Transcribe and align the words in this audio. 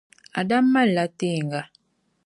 Adam 0.39 0.65
malila 0.73 1.05
teeŋa. 1.17 1.61